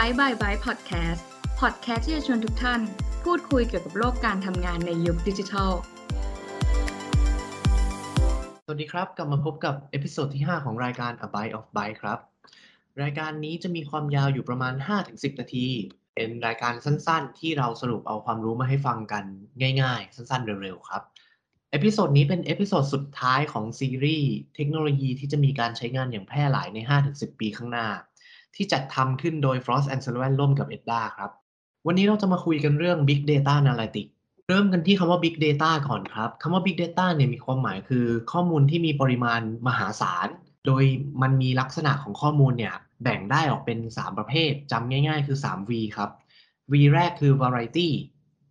[0.00, 1.20] Byte by Byte Podcast
[1.60, 2.80] Podcast ที่จะชวนทุกท่าน
[3.24, 5.72] พูดคุยเกี่ยวกับโลกการทำงานในยุคดิจิทัล
[8.64, 12.18] สวัสดีครับ กลับมาพบกับ episode ที่ 5 ของรายการ Byte by Byte ครับ
[13.02, 14.74] รายการนี้จะมีความยาวอยู่ประมาณ
[15.06, 15.66] 5-10 นาที
[16.14, 19.24] เป็นรายการสั้นๆ ที่เราสรุปเอาความรู้มาให้ฟังกัน
[19.82, 21.02] ง่ายๆ สั้นๆ เร็วๆ ครับ
[21.72, 26.78] episode นี้เป็น episode สุดท้ายของซีรีส์เทคโนโลยีที่จะมีการใช้งานอย่างแพร่หลายใน
[27.10, 27.88] 5-10 ปีข้างหน้า
[28.56, 31.30] ที่จัดทำขึ้นโดย Frost and Sullivan ร่วมกับ EDDA ครับ
[31.86, 34.12] วันนี้เราจะมาคุยกันเรื่อง Big Data Analytics
[34.48, 40.28] เริ่มกันที่คำว่า Big Data ก่อนครับคำว่า Big Data เนี่ยมีความหมายคือข้อมูลที่มีปริมาณมหาศาล
[40.66, 40.84] โดย
[41.22, 46.10] มันมีลักษณะของข้อมูลเนี่ยแบ่งได้ออกเป็น 3 ประเภทจำง่ายๆ คือ 3V ครับ
[46.72, 47.88] V แรกคือ variety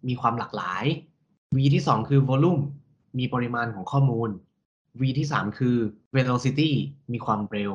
[0.08, 0.86] มีความหลากหลาย
[1.56, 2.62] V ที่ 2 คือ volume
[3.18, 4.30] มีปริมาณของข้อมูล
[5.00, 5.78] V ที่ 3 คือ
[6.16, 6.72] velocity
[7.12, 7.74] มีความเร็ว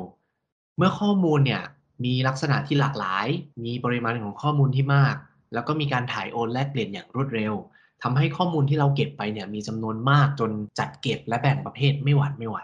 [0.76, 1.62] เมื่อข้อมูลเนี่ย
[2.04, 3.26] มีลักษณะที่หลากหลาย
[3.64, 5.16] มีปริมาณของข้อมูลที่มาก
[5.54, 7.54] แล้วก็มีการถ่ายโอนแลกเปลี่ยนอย่างรวดเร็ว
[8.02, 12.58] ทำให้ข้อมูลที่เราเก็บไปเนี่ยมีจำนวนมากจนจัดเก็บและแบ่งประเภทไม่หวัดไม่ไหว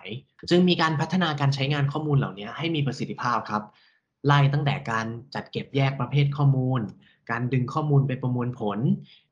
[0.50, 3.62] จึงมีการพัฒนาการใช้งานข้อมูลเหล่านี้ให้มีประสิทธิภาพครับ
[4.26, 6.80] ไล่ตั้งแต่การจัดเก็บแยกประเภทข้อมูล
[7.30, 8.78] การดึงข้อมูลไปประมวลผล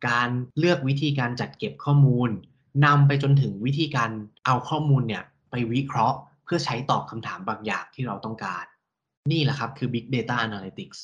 [0.09, 2.29] การเลือกวิธีการจัดเก็บข้อมูล
[2.85, 4.11] นำไปจนถึงวิธีการ
[4.47, 8.65] เอาข้อมูลเนี่ยไปวิเคราะห์ เพื่อใช้ตอบคำถามบางอย่างที่เราต้องการ
[9.33, 10.99] นี่แหละครับคือ Big Data Analytics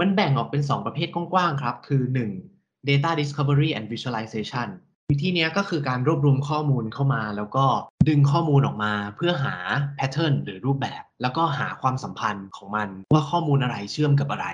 [0.00, 2.02] มันแบ่งออกเป็น 2 ประเภทกว้างๆครับ คือ
[2.44, 2.88] 1.
[2.88, 4.68] Data Discovery and Visualization
[5.10, 7.66] วิธีนี้ก็คือการรวบรวมข้อมูลเข้ามา แล้วก็
[8.08, 9.54] ดึงข้อมูลออกมาเพื่อหา
[9.96, 14.46] แพทเทิร์นหรือรูปแบบ แล้วก็หาความสัมพันธ์ของมัน ว่าข้อมูลอะไรเชื่อมกับอะไร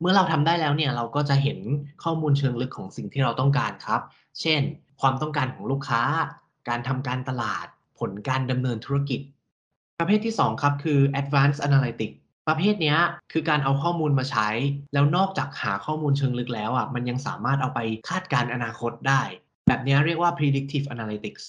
[0.00, 1.58] เมื่อเราทำได้แล้วเนี่ยเราก็จะเห็น
[2.04, 4.00] ข้อมูลเชิงลึกของสิ่งที่เราต้องการครับ
[4.40, 4.60] เช่น
[5.00, 6.02] ความต้องการของลูกค้า
[6.68, 7.66] การทำการตลาด
[7.98, 9.20] ผลการดำเนินธุรกิจ
[10.00, 12.96] ประเภทที่ 2 ครับคือ Advanced Analytics ประเภทนี้
[13.32, 14.48] คือการเอาข้อมูลมาใช้
[14.94, 19.22] แล้วนอกจากหาข้อมูลเชิงลึกแล้วอะมันยังสามารถเอาไปคาดการณ์อนาคตได้
[19.68, 21.42] แบบนี้เรียกว่า predictive analytics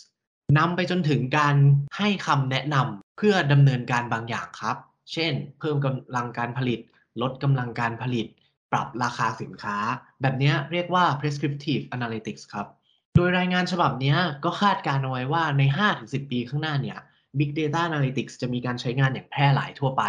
[0.57, 1.55] นำไปจนถึงการ
[1.97, 4.77] ให้คำแนะนำเพื่อดำเนินการบางอย่างครับ
[5.13, 6.79] เช่น เพิ่มกำลังการผลิต
[7.21, 8.27] ลดกำลังการผลิต
[8.71, 9.77] ปรับราคาสินค้า
[10.21, 12.67] แบบนี้เรียกว่า prescriptive analytics ครับ
[13.15, 15.63] โดยรายงานฉบับนี้ก็คาดการณ์เอาไว้ว่าใน
[15.97, 16.99] 5-10 ปีข้างหน้าเนี่ย
[17.37, 20.03] Big Data Analytics จะมีการใช้งานอย่างแพร่หลายทั่วไป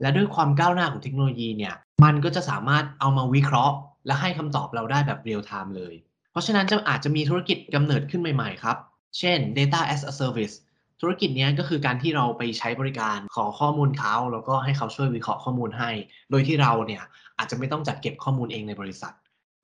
[0.00, 1.74] และด้วยความก้าวหน้าของเทคโนโลยีเนี่ย
[2.04, 5.94] มันก็จะสามารถเอามาวิเคราะห์ และให้คำตอบเราได้แบบ real-time เลย
[6.30, 8.76] เพราะฉะนั้นจะอาจจะมีธุรกิจกำเนิดขึ้นใหม่ๆครับ
[9.18, 10.54] เช่น data as a service
[11.00, 15.90] ธุรกิจนี้ก็คือการที่เราไปใช้บริการขอข้อมูลเขาแล้วก็ให้เขาช่วยวิเคราะห์ข้อมูลให้
[16.30, 17.02] โดยที่เราเนี่ย
[17.38, 19.12] อาจจะไม่ต้องจัดเก็บข้อมูลเองในบริษัท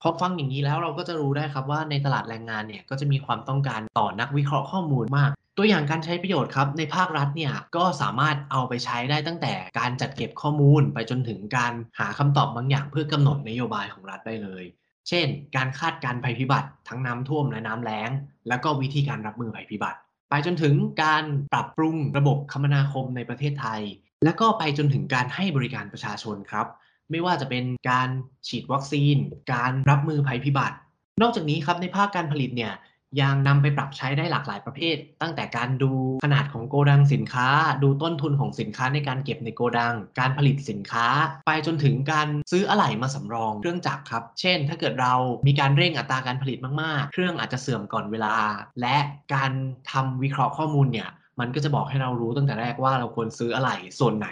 [0.03, 14.65] พอฟังอย่างนี้แล้วเราก็จะรู้ได้ครับว่าในตลาดแรงงานเนี่ยก็จะมีความต้องการต่อนักวิเคราะห์ข้อมูลมาก ตัวอย่างการใช้ประโยชน์ครับในภาครัฐเนี่ยก็สามารถเอาไปใช้ได้ตั้งแต่การจัดเก็บข้อมูลไปจนถึงการหาคำตอบบางอย่างเพื่อกำหนดนโยบายของรัฐได้เลย
[15.09, 18.11] เช่น การคาดการภัยพิบัติทั้งน้ำท่วมและน้ำแล้ง
[18.49, 19.99] แล้วก็วิธีการรับมือภัยพิบัติ
[20.31, 23.83] ไปจนถึงการปรับปรุงระบบคมนาคมในประเทศไทย
[24.25, 26.66] แล้วก็ไปจนถึงการให้บริการประชาชนครับ
[27.11, 28.09] ไม่ว่าจะเป็นการ
[28.49, 29.16] ฉีดวัคซีน
[29.53, 30.77] การรับมือภัยพิบัติ
[31.22, 32.72] นอกจากนี้ครับในภาคการผลิตเนี่ย
[33.21, 35.93] ยังนำไปปรับใช้ได้หลากหลายประเภท ตั้งแต่การดู
[36.25, 37.49] ขนาดของโกดังสินค้า
[37.82, 41.06] ดูต้นทุนของสินค้าในการเก็บในโกดัง การผลิตสินค้า
[41.47, 45.15] ไปจนถึงการซื้ออะไหล่มาสำรองเครื่องจักรครับ เช่น ถ้าเกิดเรา
[45.47, 48.34] มีการเร่งอัตราการผลิตมากๆ เครื่องอาจจะเสื่อมก่อนเวลา
[48.81, 48.97] และ
[49.34, 49.53] การ
[49.93, 51.10] ทำวิเคราะห์ข้อมูลเนี่ย
[51.41, 54.28] มันก็จะบอกให้เรารู้ตั้งแต่แรกว่าเราควรซื้ออะไหล่ส่วนไหน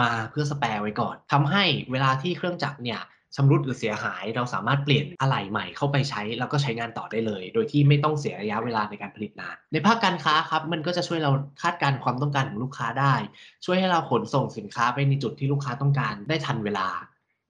[0.00, 3.00] มาเพื่อสแปร์ไว้ก่อนทำให้เวลาที่เครื่องจักรเนี่ย
[3.36, 11.30] ชำรุดหรือเสียหาย เราสามารถเปลี่ยนอะไหล่ใหม่เข้าไปใช้ แล้วก็ใช้งานต่อได้เลย โดยที่ไม่ต้องเสียระยะเวลาในการผลิตนาน ในภาคการค้าครับมันก็จะช่วยเรา
[11.62, 13.14] คาดการณ์ความต้องการของลูกค้าได้
[13.64, 16.88] ช่วยให้เราขนส่งสินค้าไปในจุดที่ลูกค้าต้องการได้ทันเวลา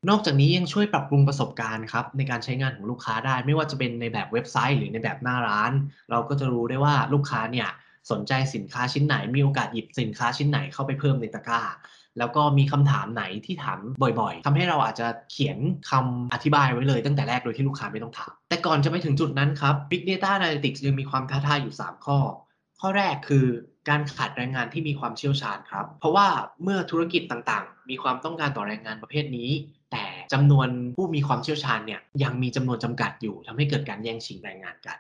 [0.09, 5.73] นอกจากนี้ยังช่วยปรับปรุงประสบการณ์ครับในการใช้งานของลูกค้าได้ ไม่ว่าจะเป็นในแบบเว็บไซต์ หรือในแบบหน้าร้าน
[6.11, 7.69] เราก็จะรู้ได้ว่าลูกค้าเนี่ย
[8.11, 11.63] สนใจสินค้าชิ้นไหนมีโอกาสหยิบสินค้าชิ้นไหนเข้าไปเพิ่มในตะกร้า
[12.19, 13.79] แล้วก็มีคำถามไหนที่ถาม
[14.21, 15.59] บ่อยๆทำให้เราอาจจะเขียน
[15.91, 22.19] คำอธิบายไว้เลยตั้งแต่แรกโดยที่ลูกค้าไม่ต้องถาม แต่ก่อนจะไปถึงจุดนั้นครับ Big Data Analytics ยังมีความท้าทายอยู่ 3 ข้อ
[22.81, 23.47] ข้อแรกคือ
[23.89, 26.27] การขาดแรงงานที่มีความเชี่ยวชาญครับ เพราะว่า
[26.63, 29.51] เมื่อธุรกิจต่างๆ มีความต้องการต่อแรงงานประเภทนี้
[29.93, 34.99] แต่จำนวนผู้มีความเชี่ยวชาญเนี่ยยังมีจำนวนจำกัดอยู่ทำให้เกิดการแย่งชิงแรงงานกัน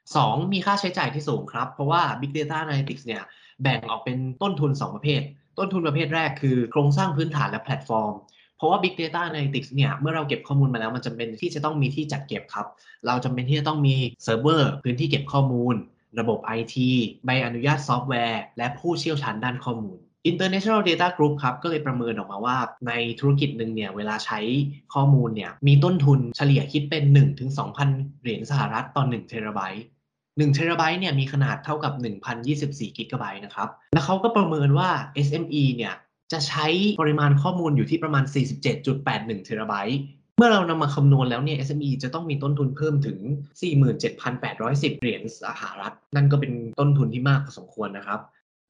[0.00, 0.52] 2.
[0.52, 3.22] มีค่าใช้จ่ายที่สูงครับ เพราะว่า Big Data Analytics เนี่ย
[3.62, 5.22] แบ่งออกเป็นต้นทุน 2 ประเภท
[5.58, 8.14] ต้นทุนประเภทแรกคือโครงสร้างพื้นฐานและแพลตฟอร์ม
[8.56, 12.66] เพราะว่า Big Data Analytics เนี่ย เมื่อเราเก็บข้อมูลมาแล้ว มันจำเป็นที่จะต้องมีที่จัดเก็บครับ
[13.06, 15.74] เราจำเป็นที่จะต้องมีเซิร์ฟเวอร์พื้นที่เก็บข้อมูล
[16.20, 16.76] ระบบ IT
[17.24, 19.98] ใบอนุญาตซอฟต์แวร์ และผู้เชี่ยวชาญด้านข้อมูล
[20.30, 22.56] International Data Group ครับ ก็เลยประเมินออกมาว่า
[22.88, 24.40] ในธุรกิจหนึ่งเนี่ยเวลาใช้
[24.94, 27.04] ข้อมูลเนี่ยมีต้นทุนเฉลี่ยคิดเป็น
[27.64, 29.84] 1-2,000 เหรียญสหรัฐต่อ1เทราไบต์
[30.38, 31.92] 1เทราไบต์เนี่ยมีขนาดเท่ากับ
[32.44, 34.90] 1,024กิกะไบต์นะครับ แล้วเขาก็ประเมินว่า
[35.26, 35.94] SME เนี่ย
[36.32, 36.66] จะใช้
[37.00, 38.24] ปริมาณข้อมูลอยู่ที่ประมาณ
[38.84, 39.98] 47.81เทราไบต์
[40.38, 43.18] เมื่อเรานำมาคำนวณแล้วเนี่ย SME จะต้องมีต้นทุนเพิ่มถึง
[44.10, 48.20] 47,810 เหรียญสหรัฐ นั่นก็เป็นต้นทุนที่มากพอสมควรนะครับ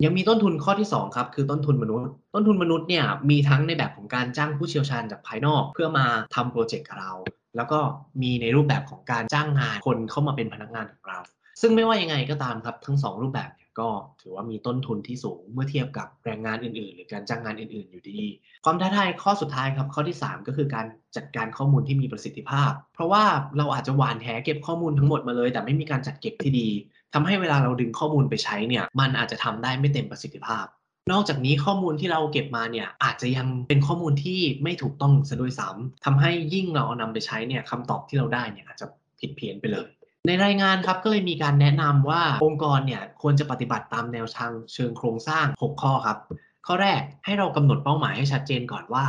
[0.05, 7.13] ยังมีต้นทุนข้อที่ 2 ครับ คือต้นทุนมนุษย์ ต้นทุนมนุษย์เนี่ยมีทั้งในแบบของการจ้างผู้เชี่ยวชาญจากภายนอก เพื่อมาทำโปรเจกต์กับเรา
[7.57, 7.79] แล้วก็
[8.23, 11.19] มีในรูปแบบของการจ้างงานคนเข้ามาเป็นพนักงานของเรา
[11.61, 13.89] ซึ่งไม่ว่ายังไงก็ตามครับทั้ง 2 รูปแบบเนี่ยก็
[14.21, 18.21] ถือว่ามีต้นทุนที่สูงเมื่อเทียบกับแรงงานอื่นๆ หรือการจ้างงานอื่นๆ อยู่ดี
[18.65, 23.25] ความท้าทายข้อสุดท้ายครับข้อที่ 3 ก็คือการจัดการข้อมูลที่มีประสิทธิภาพ เพราะว่า
[23.59, 26.69] เราอาจจะหวานแหเก็บข้อมูลทั้งหมดมาเลย แต่ไม่มีการจัดเก็บที่ดี
[27.15, 30.67] ทำให้เวลาเราดึงข้อมูลไปใช้เนี่ยมันอาจจะทำได้ไม่เต็มประสิทธิภาพ
[31.13, 38.87] นอกจากนี้ข้อมูลที่เราเก็บมาเนี่ยอาจจะยังเป็นข้อมูลที่ไม่ถูกต้องซะด้วยซ้ำทำให้ยิ่งเราเอานำไปใช้เนี่ยคำตอบที่เราได้เนี่ยอาจจะ
[39.21, 39.89] ผิดเพี้ยนไปเลย
[40.27, 46.19] ในรายงานครับก็เลยมีการแนะนำว่าองค์กรเนี่ยควรจะปฏิบัติตามแนวทางเชิงโครงสร้าง 6 ข้อครับ
[46.67, 49.05] ข้อแรกให้เรากำหนดเป้าหมายให้ชัดเจนก่อนว่า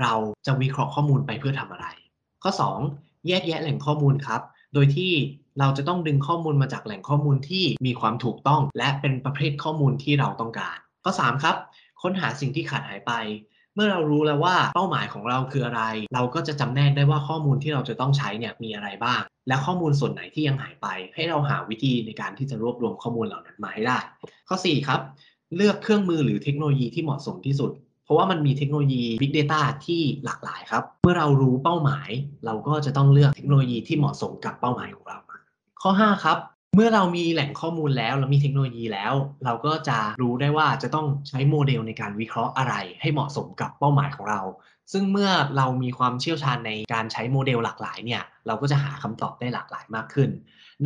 [0.00, 0.12] เรา
[0.46, 1.86] จะวิเคราะห์ข้อมูลไปเพื่อทำอะไร
[2.42, 2.50] ข้อ
[2.88, 4.40] 2 แยกแยะแหล่งข้อมูลครับ
[4.74, 5.12] โดยที่
[5.58, 11.56] เราจะต้องดึงข้อมูลมาจากแหล่งข้อมูลที่มีความถูกต้อง และเป็นประเภทข้อมูลที่เราต้องการ ข้อ 3 ครับ
[12.02, 13.12] ค้นหาสิ่งที่ขาดหายไป
[13.74, 15.82] เมื่อเรารู้แล้วว่าเป้าหมายของเราคืออะไร
[16.14, 23.98] เราก็จะจำแนกได้ว่าข้อมูลที่เราจะต้องใช้เนี่ยมีอะไรบ้าง และข้อมูลส่วนไหนที่ยังหายไป ให้เราหาวิธีในการที่จะรวบรวมข้อมูลเหล่านั้นมาให้ได้
[24.48, 25.00] ข้อ 4 ครับ
[25.56, 27.70] เลือกเครื่องมือหรือเทคโนโลยีที่เหมาะสมที่สุด
[28.04, 32.08] เพราะว่ามันมีเทคโนโลยี Big Data ที่หลากหลายครับ เมื่อเรารู้เป้าหมาย
[32.46, 35.18] เราก็จะต้องเลือกเทคโนโลยีที่เหมาะสมกับเป้าหมายของเรา
[35.82, 36.38] ข้อ 5 ครับ
[36.76, 39.14] เมื่อเรามีแหล่งข้อมูลแล้ว เรามีเทคโนโลยีแล้ว
[39.44, 44.40] เราก็จะรู้ได้ว่าจะต้องใช้โมเดลในการวิเคราะห์อะไร ให้เหมาะสมกับเป้าหมายของเรา
[44.92, 50.30] ซึ่งเมื่อเรามีความเชี่ยวชาญในการใช้โมเดลหลากหลายเนี่ย เราก็จะหาคำตอบได้หลากหลายมากขึ้น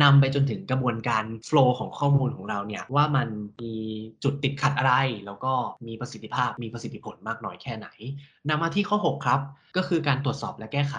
[0.01, 3.27] นำไปจนถึงกระบวนการโฟล์ของข้อมูลของเราเนี่ยว่ามัน
[3.61, 3.75] มี
[4.23, 4.93] จุดติดขัดอะไร
[5.25, 5.53] แล้วก็
[5.87, 7.87] มีประสิทธิภาพมีประสิทธิผลมากน้อยแค่ไหน
[8.49, 9.39] นำมาที่ข้อ 6 ครับ
[9.75, 10.97] ก็คือการตรวจสอบและแก้ไข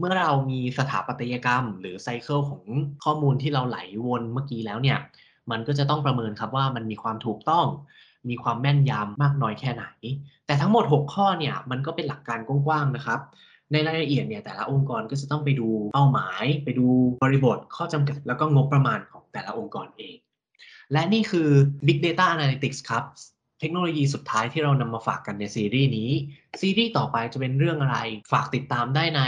[0.00, 2.62] เมื่อเรามีสถาปัตยกรรม หรือไซเคิลของ
[3.04, 4.98] ข้อมูลที่เราไหลวนเมื่อกี้แล้วเนี่ย
[5.50, 7.66] มันก็จะต้องประเมินครับว่ามันมีความถูกต้อง
[8.30, 9.84] มีความแม่นยำมากน้อยแค่ไหน
[10.46, 13.20] แต่ทั้งหมด 6 ข้อเนี่ยมันก็เป็นหลักการกว้างๆนะครับ
[13.72, 16.86] ในรายละเอียดเนี่ยแต่ละองค์กรก็จะต้องไปดูเป้าหมาย ไปดู
[17.22, 20.16] บริบทข้อจำกัด แล้วก็งบประมาณของแต่ละองค์กรเอง
[20.92, 21.48] และนี่คือ
[21.86, 23.04] Big Data Analytics ครับ
[23.60, 26.10] เทคโนโลยีสุดท้ายที่เรานำมาฝากกันในซีรีส์นี้
[26.60, 27.98] ซีรีส์ต่อไปจะเป็นเรื่องอะไร
[28.32, 29.22] ฝากติดตามได้ใน